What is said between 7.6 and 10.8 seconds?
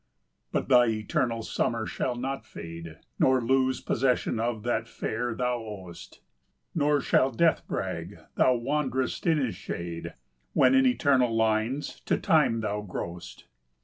brag thou wanderest in his shade, When